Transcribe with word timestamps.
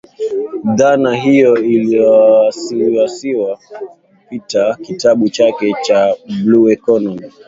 Dhana 0.77 1.15
hiyo 1.15 1.57
iliasisiwa 1.57 3.59
kupitia 4.23 4.75
kitabu 4.75 5.29
chake 5.29 5.73
cha 5.83 6.15
blue 6.43 6.71
Ecomomy 6.73 7.21